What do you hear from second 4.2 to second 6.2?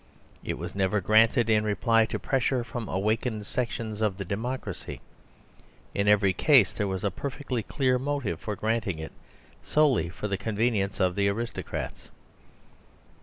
democracy; in